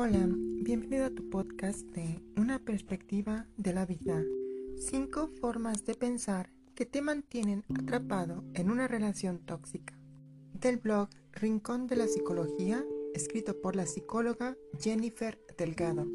Hola, 0.00 0.28
bienvenido 0.62 1.06
a 1.06 1.10
tu 1.10 1.28
podcast 1.28 1.80
de 1.88 2.22
Una 2.36 2.60
perspectiva 2.60 3.48
de 3.56 3.72
la 3.72 3.84
vida. 3.84 4.22
Cinco 4.76 5.26
formas 5.40 5.84
de 5.86 5.96
pensar 5.96 6.52
que 6.76 6.86
te 6.86 7.02
mantienen 7.02 7.64
atrapado 7.76 8.44
en 8.54 8.70
una 8.70 8.86
relación 8.86 9.40
tóxica. 9.40 9.98
Del 10.52 10.76
blog 10.76 11.08
Rincón 11.32 11.88
de 11.88 11.96
la 11.96 12.06
Psicología, 12.06 12.84
escrito 13.12 13.60
por 13.60 13.74
la 13.74 13.86
psicóloga 13.86 14.56
Jennifer 14.80 15.36
Delgado. 15.58 16.06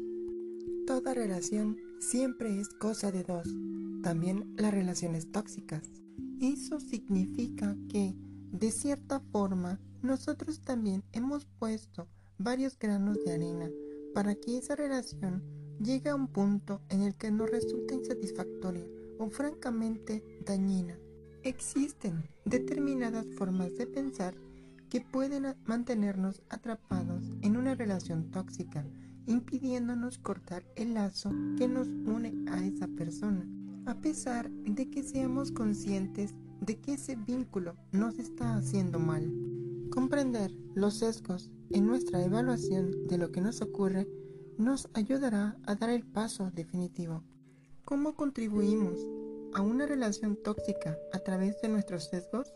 Toda 0.86 1.12
relación 1.12 1.76
siempre 2.00 2.58
es 2.58 2.70
cosa 2.70 3.12
de 3.12 3.22
dos, 3.22 3.46
también 4.02 4.54
las 4.56 4.72
relaciones 4.72 5.30
tóxicas. 5.30 5.82
Eso 6.40 6.80
significa 6.80 7.76
que, 7.90 8.14
de 8.50 8.70
cierta 8.70 9.20
forma, 9.20 9.78
nosotros 10.00 10.62
también 10.62 11.04
hemos 11.12 11.44
puesto 11.44 12.08
varios 12.38 12.78
granos 12.78 13.24
de 13.24 13.32
arena 13.32 13.70
para 14.14 14.34
que 14.34 14.58
esa 14.58 14.76
relación 14.76 15.42
llegue 15.80 16.10
a 16.10 16.14
un 16.14 16.28
punto 16.28 16.80
en 16.88 17.02
el 17.02 17.14
que 17.14 17.30
nos 17.30 17.50
resulta 17.50 17.94
insatisfactoria 17.94 18.86
o 19.18 19.28
francamente 19.28 20.22
dañina. 20.44 20.98
Existen 21.42 22.24
determinadas 22.44 23.26
formas 23.36 23.76
de 23.76 23.86
pensar 23.86 24.34
que 24.88 25.00
pueden 25.00 25.54
mantenernos 25.66 26.42
atrapados 26.48 27.32
en 27.42 27.56
una 27.56 27.74
relación 27.74 28.30
tóxica, 28.30 28.86
impidiéndonos 29.26 30.18
cortar 30.18 30.64
el 30.76 30.94
lazo 30.94 31.30
que 31.58 31.68
nos 31.68 31.88
une 31.88 32.44
a 32.50 32.64
esa 32.64 32.86
persona, 32.88 33.46
a 33.86 33.96
pesar 34.00 34.50
de 34.50 34.88
que 34.90 35.02
seamos 35.02 35.50
conscientes 35.50 36.34
de 36.60 36.76
que 36.76 36.94
ese 36.94 37.16
vínculo 37.16 37.76
nos 37.92 38.18
está 38.18 38.54
haciendo 38.54 38.98
mal. 38.98 39.30
Comprender 39.90 40.52
los 40.74 40.98
sesgos 40.98 41.50
en 41.70 41.86
nuestra 41.86 42.22
evaluación 42.24 43.06
de 43.06 43.18
lo 43.18 43.30
que 43.30 43.40
nos 43.40 43.60
ocurre 43.60 44.06
nos 44.58 44.88
ayudará 44.94 45.56
a 45.66 45.74
dar 45.74 45.90
el 45.90 46.04
paso 46.04 46.50
definitivo. 46.52 47.22
¿Cómo 47.84 48.14
contribuimos 48.14 48.98
a 49.54 49.62
una 49.62 49.86
relación 49.86 50.36
tóxica 50.36 50.96
a 51.12 51.18
través 51.18 51.60
de 51.60 51.68
nuestros 51.68 52.04
sesgos? 52.04 52.52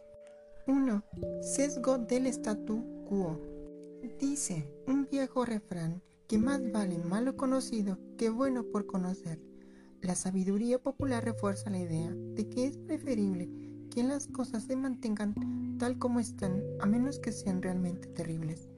1. 0.66 1.02
Sesgo 1.42 1.98
del 1.98 2.26
statu 2.26 2.84
quo. 3.08 3.40
Dice 4.20 4.70
un 4.86 5.08
viejo 5.10 5.44
refrán 5.44 6.02
que 6.28 6.38
más 6.38 6.60
vale 6.70 6.98
malo 6.98 7.36
conocido 7.36 7.98
que 8.16 8.30
bueno 8.30 8.64
por 8.64 8.86
conocer. 8.86 9.40
La 10.00 10.14
sabiduría 10.14 10.78
popular 10.78 11.24
refuerza 11.24 11.70
la 11.70 11.78
idea 11.78 12.12
de 12.12 12.48
que 12.48 12.66
es 12.66 12.76
preferible 12.76 13.50
que 13.90 14.04
las 14.04 14.28
cosas 14.28 14.64
se 14.64 14.76
mantengan 14.76 15.34
tal 15.78 15.98
como 15.98 16.20
están 16.20 16.62
a 16.80 16.86
menos 16.86 17.18
que 17.18 17.32
sean 17.32 17.62
realmente 17.62 18.08
terribles. 18.08 18.68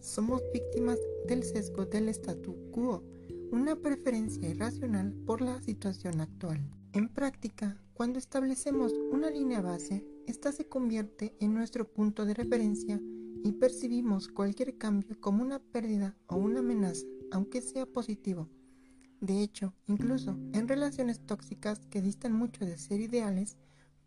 Somos 0.00 0.42
víctimas 0.52 0.98
del 1.26 1.42
sesgo 1.42 1.84
del 1.84 2.08
statu 2.10 2.56
quo, 2.70 3.02
una 3.50 3.74
preferencia 3.74 4.48
irracional 4.48 5.12
por 5.26 5.40
la 5.40 5.60
situación 5.60 6.20
actual. 6.20 6.60
En 6.92 7.08
práctica, 7.08 7.76
cuando 7.94 8.20
establecemos 8.20 8.92
una 9.10 9.28
línea 9.28 9.60
base, 9.60 10.06
esta 10.26 10.52
se 10.52 10.68
convierte 10.68 11.34
en 11.40 11.52
nuestro 11.52 11.90
punto 11.90 12.24
de 12.24 12.34
referencia 12.34 13.00
y 13.42 13.52
percibimos 13.52 14.28
cualquier 14.28 14.78
cambio 14.78 15.20
como 15.20 15.42
una 15.42 15.58
pérdida 15.58 16.16
o 16.28 16.36
una 16.36 16.60
amenaza, 16.60 17.06
aunque 17.32 17.60
sea 17.60 17.84
positivo. 17.84 18.48
De 19.20 19.42
hecho, 19.42 19.74
incluso 19.88 20.38
en 20.52 20.68
relaciones 20.68 21.26
tóxicas 21.26 21.80
que 21.86 22.02
distan 22.02 22.32
mucho 22.32 22.64
de 22.64 22.78
ser 22.78 23.00
ideales, 23.00 23.56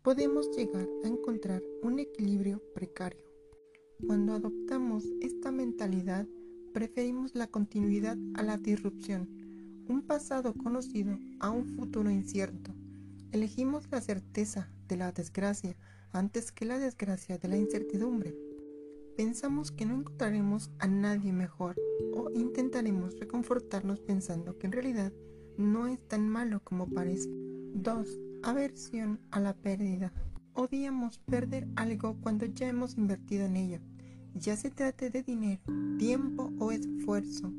podemos 0.00 0.50
llegar 0.56 0.88
a 1.04 1.08
encontrar 1.08 1.62
un 1.82 1.98
equilibrio 1.98 2.62
precario. 2.74 3.31
Cuando 4.06 4.34
adoptamos 4.34 5.04
esta 5.20 5.52
mentalidad, 5.52 6.26
preferimos 6.72 7.34
la 7.34 7.46
continuidad 7.46 8.16
a 8.34 8.42
la 8.42 8.56
disrupción, 8.56 9.28
un 9.88 10.02
pasado 10.02 10.54
conocido 10.54 11.18
a 11.38 11.50
un 11.50 11.66
futuro 11.76 12.10
incierto. 12.10 12.74
Elegimos 13.30 13.88
la 13.90 14.00
certeza 14.00 14.68
de 14.88 14.96
la 14.96 15.12
desgracia 15.12 15.76
antes 16.12 16.50
que 16.50 16.64
la 16.64 16.78
desgracia 16.78 17.38
de 17.38 17.48
la 17.48 17.56
incertidumbre. 17.56 18.34
Pensamos 19.16 19.70
que 19.70 19.86
no 19.86 19.94
encontraremos 19.94 20.70
a 20.78 20.88
nadie 20.88 21.32
mejor 21.32 21.76
o 22.12 22.30
intentaremos 22.34 23.18
reconfortarnos 23.20 24.00
pensando 24.00 24.58
que 24.58 24.66
en 24.66 24.72
realidad 24.72 25.12
no 25.56 25.86
es 25.86 26.06
tan 26.08 26.28
malo 26.28 26.60
como 26.64 26.88
parece. 26.88 27.30
2. 27.74 28.20
Aversión 28.42 29.20
a 29.30 29.38
la 29.38 29.54
pérdida. 29.54 30.12
Odiamos 30.54 31.18
perder 31.18 31.68
algo 31.76 32.16
cuando 32.20 32.46
ya 32.46 32.68
hemos 32.68 32.98
invertido 32.98 33.46
en 33.46 33.56
ello, 33.56 33.80
ya 34.34 34.56
se 34.56 34.70
trate 34.70 35.10
de 35.10 35.22
dinero, 35.22 35.60
tiempo 35.98 36.52
o 36.58 36.72
esfuerzo. 36.72 37.52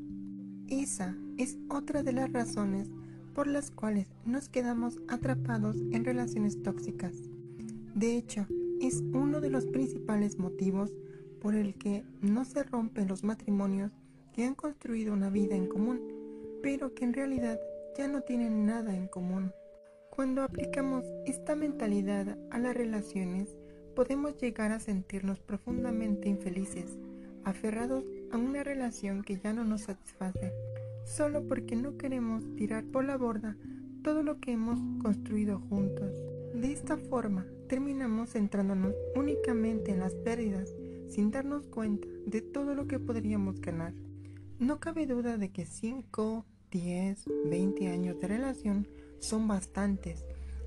Esa 0.68 1.16
es 1.36 1.58
otra 1.68 2.02
de 2.02 2.12
las 2.12 2.32
razones 2.32 2.88
por 3.34 3.46
las 3.46 3.70
cuales 3.70 4.08
nos 4.24 4.48
quedamos 4.48 4.98
atrapados 5.08 5.76
en 5.92 6.04
relaciones 6.04 6.62
tóxicas. 6.62 7.14
De 7.94 8.16
hecho, 8.16 8.46
es 8.80 9.02
uno 9.12 9.40
de 9.40 9.50
los 9.50 9.66
principales 9.66 10.38
motivos 10.38 10.92
por 11.40 11.54
el 11.54 11.74
que 11.74 12.04
no 12.20 12.44
se 12.44 12.62
rompen 12.62 13.08
los 13.08 13.24
matrimonios 13.24 13.92
que 14.32 14.44
han 14.44 14.54
construido 14.54 15.12
una 15.12 15.30
vida 15.30 15.54
en 15.56 15.66
común, 15.66 16.00
pero 16.62 16.94
que 16.94 17.04
en 17.04 17.12
realidad 17.12 17.60
ya 17.96 18.08
no 18.08 18.22
tienen 18.22 18.66
nada 18.66 18.96
en 18.96 19.06
común. 19.06 19.52
Cuando 20.10 20.42
aplicamos 20.42 21.04
esta 21.26 21.54
mentalidad 21.54 22.38
a 22.50 22.58
las 22.58 22.74
relaciones, 22.74 23.48
podemos 23.94 24.36
llegar 24.36 24.72
a 24.72 24.80
sentirnos 24.80 25.40
profundamente 25.40 26.28
infelices, 26.28 26.98
aferrados 27.44 28.04
a 28.32 28.36
una 28.36 28.62
relación 28.62 29.22
que 29.22 29.38
ya 29.38 29.52
no 29.52 29.64
nos 29.64 29.82
satisface, 29.82 30.52
solo 31.04 31.46
porque 31.46 31.76
no 31.76 31.96
queremos 31.96 32.44
tirar 32.56 32.84
por 32.84 33.04
la 33.04 33.16
borda 33.16 33.56
todo 34.02 34.22
lo 34.22 34.40
que 34.40 34.52
hemos 34.52 34.78
construido 35.02 35.60
juntos. 35.60 36.12
De 36.54 36.72
esta 36.72 36.96
forma, 36.96 37.46
terminamos 37.68 38.30
centrándonos 38.30 38.94
únicamente 39.14 39.92
en 39.92 40.00
las 40.00 40.14
pérdidas, 40.14 40.74
sin 41.08 41.30
darnos 41.30 41.66
cuenta 41.66 42.06
de 42.26 42.42
todo 42.42 42.74
lo 42.74 42.86
que 42.86 42.98
podríamos 42.98 43.60
ganar. 43.60 43.94
No 44.58 44.80
cabe 44.80 45.06
duda 45.06 45.36
de 45.36 45.50
que 45.50 45.66
5, 45.66 46.44
10, 46.70 47.24
20 47.46 47.88
años 47.88 48.20
de 48.20 48.28
relación 48.28 48.88
son 49.18 49.48
bastantes 49.48 50.24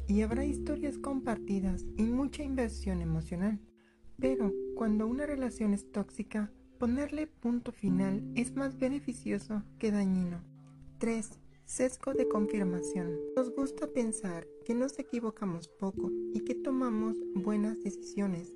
y 0.08 0.22
habrá 0.22 0.46
historias 0.46 0.98
compartidas 0.98 1.86
y 1.98 2.04
mucha 2.04 2.44
inversión 2.44 3.02
emocional. 3.02 3.60
Pero 4.20 4.54
cuando 4.76 5.06
una 5.08 5.26
relación 5.26 5.74
es 5.74 5.92
tóxica, 5.92 6.52
ponerle 6.80 7.28
punto 7.28 7.72
final 7.72 8.24
es 8.36 8.56
más 8.56 8.78
beneficioso 8.78 9.64
que 9.78 9.92
dañino. 9.92 10.42
3. 11.00 11.30
Sesgo 11.66 12.14
de 12.14 12.28
confirmación. 12.28 13.18
Nos 13.36 13.54
gusta 13.54 13.88
pensar 13.88 14.48
que 14.66 14.74
nos 14.74 14.98
equivocamos 14.98 15.68
poco 15.68 16.12
y 16.34 16.40
que 16.42 16.56
tomamos 16.56 17.18
buenas 17.36 17.80
decisiones. 17.84 18.54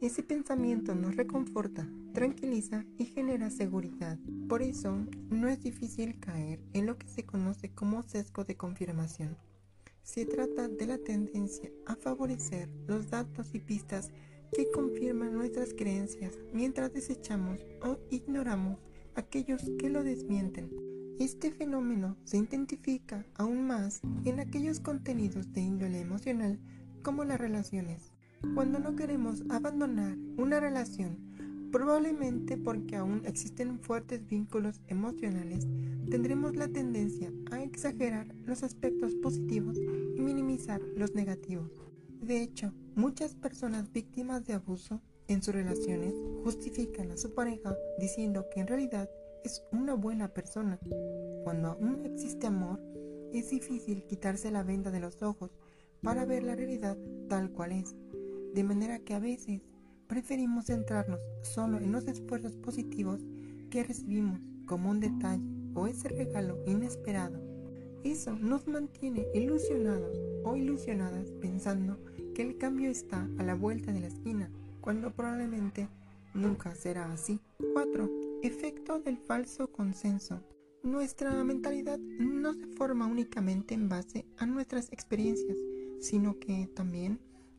Ese 0.00 0.22
pensamiento 0.22 0.94
nos 0.94 1.16
reconforta, 1.16 1.88
tranquiliza 2.14 2.84
y 2.96 3.04
genera 3.04 3.50
seguridad. 3.50 4.18
Por 4.48 4.62
eso, 4.62 4.96
no 5.28 5.48
es 5.48 5.60
difícil 5.60 6.18
caer 6.20 6.60
en 6.72 6.86
lo 6.86 6.96
que 6.96 7.08
se 7.08 7.26
conoce 7.26 7.74
como 7.74 8.02
sesgo 8.02 8.44
de 8.44 8.56
confirmación. 8.56 9.36
Se 10.08 10.24
trata 10.24 10.68
de 10.68 10.86
la 10.86 10.96
tendencia 10.96 11.70
a 11.84 11.94
favorecer 11.94 12.70
los 12.86 13.10
datos 13.10 13.54
y 13.54 13.60
pistas 13.60 14.10
que 14.56 14.70
confirman 14.70 15.34
nuestras 15.34 15.74
creencias 15.74 16.38
mientras 16.54 16.94
desechamos 16.94 17.60
o 17.82 17.98
ignoramos 18.10 18.78
aquellos 19.16 19.70
que 19.78 19.90
lo 19.90 20.02
desmienten. 20.02 20.70
Este 21.18 21.50
fenómeno 21.50 22.16
se 22.24 22.38
identifica 22.38 23.26
aún 23.34 23.66
más 23.66 24.00
en 24.24 24.40
aquellos 24.40 24.80
contenidos 24.80 25.52
de 25.52 25.60
índole 25.60 26.00
emocional 26.00 26.58
como 27.02 27.24
las 27.24 27.38
relaciones. 27.38 28.10
Cuando 28.54 28.78
no 28.78 28.96
queremos 28.96 29.44
abandonar 29.50 30.16
una 30.38 30.58
relación, 30.58 31.18
probablemente 31.70 32.56
porque 32.56 32.96
aún 32.96 33.22
existen 33.24 33.78
fuertes 33.78 34.26
vínculos 34.26 34.80
emocionales, 34.86 35.66
tendremos 36.10 36.56
la 36.56 36.68
tendencia 36.68 37.32
a 37.50 37.62
exagerar 37.62 38.26
los 38.44 38.62
aspectos 38.62 39.14
positivos 39.16 39.78
y 39.78 40.20
minimizar 40.20 40.80
los 40.96 41.14
negativos. 41.14 41.70
De 42.20 42.42
hecho, 42.42 42.72
muchas 42.94 43.34
personas 43.34 43.92
víctimas 43.92 44.44
de 44.44 44.54
abuso 44.54 45.00
en 45.28 45.42
sus 45.42 45.54
relaciones 45.54 46.14
justifican 46.42 47.10
a 47.10 47.16
su 47.16 47.34
pareja 47.34 47.76
diciendo 47.98 48.46
que 48.50 48.60
en 48.60 48.66
realidad 48.66 49.08
es 49.44 49.62
una 49.72 49.94
buena 49.94 50.28
persona. 50.28 50.78
Cuando 51.44 51.68
aún 51.68 52.04
existe 52.04 52.46
amor, 52.46 52.80
es 53.32 53.50
difícil 53.50 54.04
quitarse 54.04 54.50
la 54.50 54.62
venda 54.62 54.90
de 54.90 55.00
los 55.00 55.22
ojos 55.22 55.50
para 56.02 56.24
ver 56.24 56.42
la 56.42 56.56
realidad 56.56 56.96
tal 57.28 57.50
cual 57.50 57.72
es 57.72 57.94
de 58.54 58.64
manera 58.64 58.98
que 58.98 59.14
a 59.14 59.20
veces 59.20 59.60
preferimos 60.08 60.66
centrarnos 60.66 61.20
solo 61.42 61.78
en 61.78 61.92
los 61.92 62.08
esfuerzos 62.08 62.56
positivos 62.56 63.20
que 63.70 63.84
recibimos 63.84 64.40
como 64.66 64.90
un 64.90 65.00
detalle 65.00 65.44
o 65.74 65.86
ese 65.86 66.08
regalo 66.08 66.58
inesperado. 66.66 67.40
Eso 68.02 68.34
nos 68.36 68.66
mantiene 68.66 69.26
ilusionados 69.34 70.16
o 70.44 70.56
ilusionadas 70.56 71.30
pensando 71.40 71.98
que 72.34 72.42
el 72.42 72.56
cambio 72.56 72.90
está 72.90 73.28
a 73.38 73.42
la 73.42 73.54
vuelta 73.54 73.92
de 73.92 74.00
la 74.00 74.06
esquina, 74.06 74.50
cuando 74.80 75.12
probablemente 75.12 75.88
nunca 76.34 76.74
será 76.74 77.12
así. 77.12 77.40
4. 77.74 78.10
Efecto 78.42 79.00
del 79.00 79.18
falso 79.18 79.70
consenso. 79.72 80.40
Nuestra 80.82 81.42
mentalidad 81.42 81.98
no 81.98 82.54
se 82.54 82.66
forma 82.68 83.06
únicamente 83.06 83.74
en 83.74 83.88
base 83.88 84.24
a 84.38 84.46
nuestras 84.46 84.92
experiencias, 84.92 85.58
sino 86.00 86.38
que 86.38 86.68
también 86.74 87.18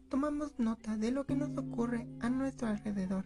tomamos 0.10 0.58
nota 0.58 0.98
de 0.98 1.12
lo 1.12 1.26
que 1.26 1.36
nos 1.36 1.58
ocurre 1.58 2.08
a 2.20 2.30
nuestro 2.30 2.68
alrededor. 2.68 3.26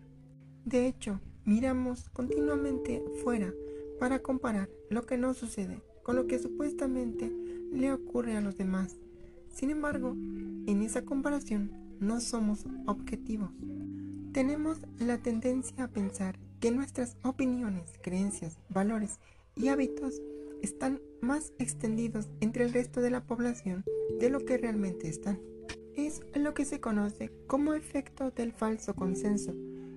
De 0.66 0.88
hecho, 0.88 1.20
miramos 1.46 2.10
continuamente 2.10 3.04
fuera 3.24 3.54
para 4.00 4.20
comparar 4.20 4.70
lo 4.90 5.06
que 5.06 5.18
nos 5.18 5.38
sucede 5.38 5.82
con 6.04 6.18
lo 6.18 6.28
que 6.28 6.38
supuestamente 6.38 7.32
le 7.72 7.92
ocurre 7.94 8.36
a 8.36 8.42
los 8.42 8.58
demás. 8.58 8.98
Sin 9.48 9.70
embargo, 9.70 10.12
en 10.12 10.82
esa 10.82 11.04
comparación 11.04 11.72
no 12.00 12.20
somos 12.20 12.66
objetivos. 12.86 13.52
Tenemos 14.34 14.80
la 15.00 15.18
tendencia 15.20 15.86
a 15.86 15.88
pensar 15.88 16.38
que 16.60 16.72
nuestras 16.72 17.18
opiniones, 17.24 17.94
creencias, 18.02 18.58
valores 18.70 19.20
y 19.56 19.70
hábitos 19.70 20.22
están 20.62 21.00
más 21.22 21.54
extendidos 21.60 22.30
entre 22.42 22.66
el 22.66 22.74
resto 22.74 23.02
de 23.02 23.10
la 23.10 23.26
población 23.26 23.84
de 24.20 24.30
lo 24.30 24.44
que 24.46 24.58
realmente 24.58 25.08
están. 25.08 25.40
Es 25.96 26.22
lo 26.34 26.56
que 26.56 26.66
se 26.66 26.80
conoce 26.80 27.32
como 27.46 27.76
efecto 27.76 28.32
del 28.32 28.52
falso 28.52 28.96
consenso 28.96 29.54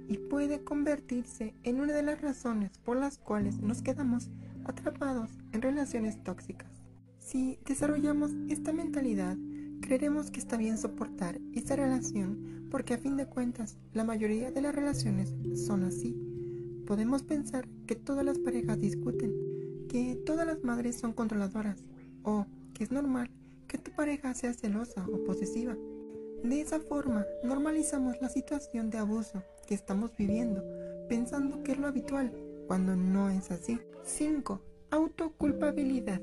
y 0.08 0.19
puede 0.19 0.62
convertirse 0.62 1.54
en 1.62 1.81
una 1.81 1.94
de 1.94 2.02
las 2.02 2.20
razones 2.20 2.76
por 2.84 2.98
las 2.98 3.16
cuales 3.16 3.60
nos 3.60 3.81
quedamos 3.81 4.28
atrapados 4.66 5.31
en 5.52 5.62
relaciones 5.62 6.22
tóxicas. 6.22 6.70
Si 7.19 7.58
desarrollamos 7.64 8.32
esta 8.50 8.75
mentalidad, 8.75 9.38
creeremos 9.81 10.31
que 10.31 10.38
está 10.38 10.58
bien 10.58 10.76
soportar 10.76 11.40
esta 11.54 11.76
relación 11.76 12.69
porque 12.70 12.93
a 12.93 12.98
fin 12.98 13.16
de 13.16 13.26
cuentas 13.26 13.78
la 13.94 14.04
mayoría 14.04 14.50
de 14.50 14.60
las 14.60 14.75
relaciones 14.75 15.34
son 15.66 15.82
así. 15.82 16.14
Podemos 16.87 17.22
pensar 17.22 17.66
que 17.87 17.96
todas 17.96 18.25
las 18.25 18.38
parejas 18.38 18.78
discuten, 18.78 19.32
que 19.88 20.20
todas 20.26 20.46
las 20.46 20.62
madres 20.62 20.96
son 20.96 21.14
controladoras 21.14 21.82
o 22.22 22.44
que 22.75 22.84
es 22.84 22.90
normal 22.90 23.31
que 23.67 23.79
tu 23.79 23.91
pareja 23.93 24.35
sea 24.35 24.53
celosa 24.53 25.07
o 25.13 25.25
posesiva. 25.25 25.77
De 26.43 26.61
esa 26.61 26.81
forma, 26.81 27.27
normalizamos 27.43 28.21
la 28.21 28.29
situación 28.29 28.91
de 28.91 28.99
abuso 28.99 29.43
que 29.67 29.75
estamos 29.75 30.17
viviendo, 30.17 30.63
pensando 31.09 31.63
que 31.63 31.73
es 31.73 31.79
lo 31.79 31.89
habitual, 31.89 32.33
cuando 32.67 32.95
no 32.95 33.31
es 33.31 33.51
así. 33.51 33.81
5. 34.05 34.61
Autoculpabilidad. 34.91 36.21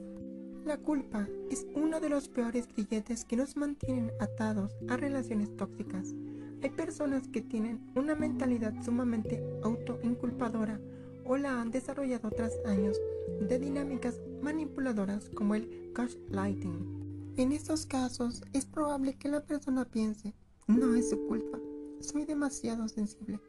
La 0.66 0.78
culpa 0.78 1.28
es 1.51 1.68
uno 1.75 2.00
de 2.00 2.10
los 2.10 2.30
peores 2.30 2.68
grilletes 2.74 3.25
que 3.25 3.36
nos 3.36 3.57
mantienen 3.57 4.12
atados 4.19 4.78
a 4.88 4.95
relaciones 4.95 5.56
tóxicas. 5.57 6.16
Hay 6.62 6.69
personas 6.69 7.28
que 7.28 7.42
tienen 7.42 7.81
una 7.95 8.16
mentalidad 8.16 8.74
sumamente 8.81 9.44
autoinculpadora 9.63 10.80
o 11.25 11.36
la 11.36 11.60
han 11.60 11.72
desarrollado 11.72 12.31
tras 12.31 12.54
años 12.66 12.98
de 13.42 13.60
dinámicas 13.60 14.22
manipuladoras 14.42 15.30
como 15.30 15.56
el 15.56 15.92
gaslighting. 15.94 17.02
En 17.35 17.51
estos 17.51 17.88
casos 17.88 18.44
es 18.53 18.68
probable 18.68 19.18
que 19.18 19.27
la 19.27 19.44
persona 19.44 19.85
piense, 19.85 20.35
no 20.68 20.94
es 20.94 21.09
su 21.09 21.25
culpa, 21.25 21.59
soy 22.00 22.25
demasiado 22.25 22.88
sensible 22.88 23.39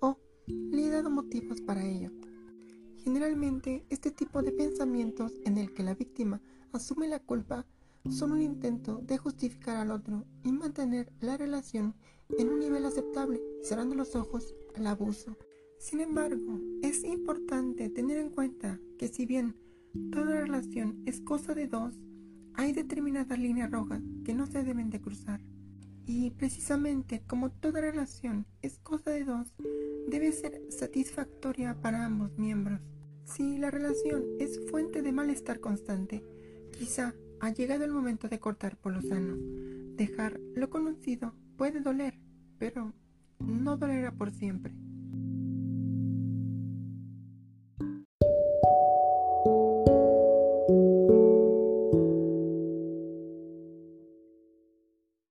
o 0.00 0.16
le 0.46 0.86
he 0.86 0.88
dado 0.88 1.10
motivos 1.10 1.60
para 1.60 1.84
ello. 1.84 2.10
Generalmente 3.04 3.84
este 3.90 4.10
tipo 4.10 4.42
de 4.42 4.52
pensamientos 4.52 5.34
en 5.44 5.58
el 5.58 5.74
que 5.74 5.82
la 5.82 5.94
víctima 5.94 6.40
asume 6.72 7.08
la 7.08 7.20
culpa 7.20 7.66
son 8.08 8.32
un 8.32 8.40
intento 8.40 9.02
de 9.02 9.18
justificar 9.18 9.76
al 9.76 9.90
otro 9.90 10.24
y 10.42 10.52
mantener 10.52 11.12
la 11.20 11.36
relación 11.36 11.94
en 12.38 12.48
un 12.48 12.60
nivel 12.60 12.86
aceptable, 12.86 13.42
cerrando 13.62 13.94
los 13.96 14.16
ojos 14.16 14.54
al 14.76 14.86
abuso. 14.86 15.36
Sin 15.78 16.00
embargo, 16.00 16.58
es 16.82 17.04
importante 17.04 17.90
tener 17.90 18.16
en 18.16 18.30
cuenta 18.30 18.80
que 18.98 19.08
si 19.08 19.26
bien 19.26 19.56
toda 20.10 20.40
relación 20.40 21.02
es 21.04 21.20
cosa 21.20 21.54
de 21.54 21.68
dos, 21.68 22.00
hay 22.56 22.72
determinadas 22.72 23.38
líneas 23.38 23.70
rojas 23.70 24.02
que 24.24 24.34
no 24.34 24.46
se 24.46 24.62
deben 24.62 24.90
de 24.90 25.00
cruzar. 25.00 25.40
Y 26.06 26.30
precisamente 26.30 27.22
como 27.26 27.50
toda 27.50 27.80
relación 27.80 28.46
es 28.62 28.78
cosa 28.78 29.10
de 29.10 29.24
dos, 29.24 29.52
debe 30.08 30.32
ser 30.32 30.62
satisfactoria 30.70 31.74
para 31.80 32.04
ambos 32.04 32.36
miembros. 32.38 32.80
Si 33.24 33.58
la 33.58 33.70
relación 33.70 34.24
es 34.38 34.60
fuente 34.70 35.02
de 35.02 35.12
malestar 35.12 35.60
constante, 35.60 36.22
quizá 36.78 37.14
ha 37.40 37.50
llegado 37.50 37.84
el 37.84 37.92
momento 37.92 38.28
de 38.28 38.38
cortar 38.38 38.76
por 38.76 38.92
lo 38.92 39.02
sano. 39.02 39.36
Dejar 39.96 40.40
lo 40.54 40.70
conocido 40.70 41.34
puede 41.56 41.80
doler, 41.80 42.18
pero 42.58 42.92
no 43.40 43.76
dolerá 43.76 44.12
por 44.12 44.30
siempre. 44.30 44.74